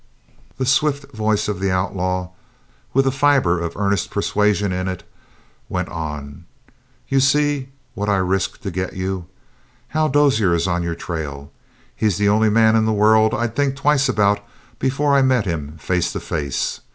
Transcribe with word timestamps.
The 0.57 0.65
swift 0.65 1.11
voice 1.13 1.47
of 1.47 1.59
the 1.59 1.69
outlaw, 1.69 2.29
with 2.91 3.05
a 3.05 3.11
fiber 3.11 3.59
of 3.61 3.77
earnest 3.77 4.09
persuasion 4.09 4.71
in 4.71 4.87
it, 4.87 5.03
went 5.69 5.89
on: 5.89 6.45
"You 7.07 7.19
see 7.19 7.69
what 7.93 8.09
I 8.09 8.15
risk 8.15 8.61
to 8.61 8.71
get 8.71 8.93
you. 8.93 9.27
Hal 9.89 10.09
Dozier 10.09 10.55
is 10.55 10.65
on 10.67 10.81
your 10.81 10.95
trail. 10.95 11.51
He's 11.95 12.17
the 12.17 12.29
only 12.29 12.49
man 12.49 12.75
in 12.75 12.85
the 12.85 12.91
world 12.93 13.35
I'd 13.35 13.55
think 13.55 13.75
twice 13.75 14.09
about 14.09 14.39
before 14.79 15.13
I 15.15 15.21
met 15.21 15.45
him 15.45 15.77
face 15.77 16.11
to 16.13 16.19
face. 16.19 16.81